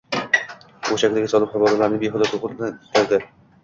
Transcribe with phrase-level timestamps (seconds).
[0.95, 3.35] U shaklga solib, havolarni behuda to’lqinlantirdimi